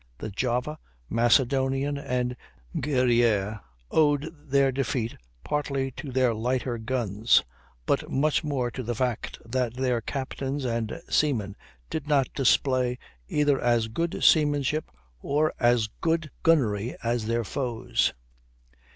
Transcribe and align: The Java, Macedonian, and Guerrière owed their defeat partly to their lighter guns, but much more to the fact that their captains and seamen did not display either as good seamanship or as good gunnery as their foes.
The 0.17 0.31
Java, 0.31 0.79
Macedonian, 1.11 1.95
and 1.95 2.35
Guerrière 2.75 3.59
owed 3.91 4.33
their 4.49 4.71
defeat 4.71 5.15
partly 5.43 5.91
to 5.91 6.11
their 6.11 6.33
lighter 6.33 6.79
guns, 6.79 7.43
but 7.85 8.09
much 8.09 8.43
more 8.43 8.71
to 8.71 8.81
the 8.81 8.95
fact 8.95 9.37
that 9.45 9.75
their 9.75 10.01
captains 10.01 10.65
and 10.65 10.99
seamen 11.07 11.55
did 11.91 12.07
not 12.07 12.33
display 12.33 12.97
either 13.27 13.61
as 13.61 13.89
good 13.89 14.23
seamanship 14.23 14.89
or 15.21 15.53
as 15.59 15.85
good 15.85 16.31
gunnery 16.41 16.95
as 17.03 17.27
their 17.27 17.43
foes. 17.43 18.11